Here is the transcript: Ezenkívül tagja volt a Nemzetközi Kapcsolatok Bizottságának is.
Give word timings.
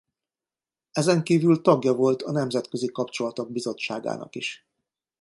Ezenkívül 0.91 1.61
tagja 1.61 1.93
volt 1.93 2.21
a 2.21 2.31
Nemzetközi 2.31 2.91
Kapcsolatok 2.91 3.51
Bizottságának 3.51 4.35
is. 4.35 4.67